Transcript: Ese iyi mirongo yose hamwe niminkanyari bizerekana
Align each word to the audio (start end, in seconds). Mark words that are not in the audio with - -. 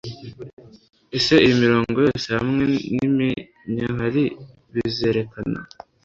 Ese 1.17 1.33
iyi 1.45 1.55
mirongo 1.63 1.97
yose 2.05 2.27
hamwe 2.37 2.63
niminkanyari 2.97 4.23
bizerekana 4.73 5.59